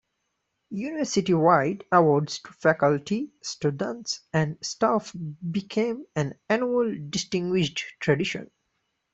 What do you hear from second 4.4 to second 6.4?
staff became an